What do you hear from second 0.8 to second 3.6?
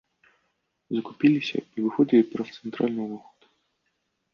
Закупіліся і выходзілі праз цэнтральны ўваход.